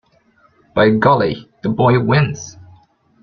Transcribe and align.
By 0.73 0.89
golly, 0.97 1.47
the 1.61 1.69
boy 1.69 1.99
wins. 2.03 2.57